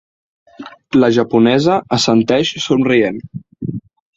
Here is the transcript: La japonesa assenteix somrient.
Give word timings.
La 1.03 1.09
japonesa 1.17 1.77
assenteix 1.99 2.55
somrient. 2.67 3.21